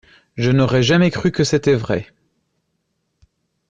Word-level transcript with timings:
Je 0.35 0.49
n’aurais 0.49 0.81
jamais 0.81 1.11
cru 1.11 1.31
que 1.31 1.43
c’était 1.43 1.75
vrai. 1.75 2.11